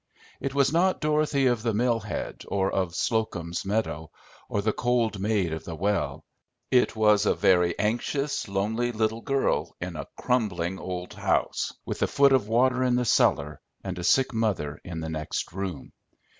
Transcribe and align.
It 0.39 0.55
was 0.55 0.73
not 0.73 0.99
Dorothy 0.99 1.45
of 1.45 1.61
the 1.61 1.75
mill 1.75 1.99
head, 1.99 2.41
or 2.47 2.71
of 2.71 2.95
Slocum's 2.95 3.63
meadow, 3.63 4.09
or 4.49 4.63
the 4.63 4.73
cold 4.73 5.19
maid 5.19 5.53
of 5.53 5.63
the 5.63 5.75
well; 5.75 6.25
it 6.71 6.95
was 6.95 7.27
a 7.27 7.35
very 7.35 7.77
anxious, 7.77 8.47
lonely 8.47 8.91
little 8.91 9.21
girl 9.21 9.75
in 9.79 9.95
a 9.95 10.07
crumbling 10.19 10.79
old 10.79 11.13
house, 11.13 11.71
with 11.85 12.01
a 12.01 12.07
foot 12.07 12.33
of 12.33 12.47
water 12.47 12.83
in 12.83 12.95
the 12.95 13.05
cellar 13.05 13.61
and 13.83 13.99
a 13.99 14.03
sick 14.03 14.33
mother 14.33 14.81
in 14.83 15.01
the 15.01 15.09
next 15.09 15.51
room. 15.53 15.91